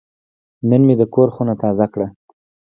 نن 0.69 0.81
مې 0.87 0.95
د 0.97 1.03
کور 1.13 1.27
خونه 1.35 1.53
تازه 1.63 1.85
کړه. 1.93 2.07